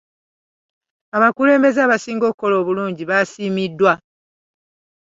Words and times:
Abakulembeze 1.15 1.79
abaasinga 1.81 2.25
okukola 2.31 2.55
obulungi 2.61 3.03
baasiimiddwa. 3.09 3.93